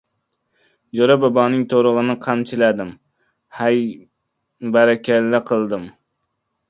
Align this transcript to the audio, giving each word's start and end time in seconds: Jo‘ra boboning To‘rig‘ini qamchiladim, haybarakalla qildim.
Jo‘ra 0.99 1.17
boboning 1.23 1.65
To‘rig‘ini 1.73 2.15
qamchiladim, 2.27 2.89
haybarakalla 3.59 5.43
qildim. 5.53 5.87